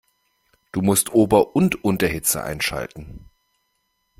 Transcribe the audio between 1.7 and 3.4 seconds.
Unterhitze einschalten.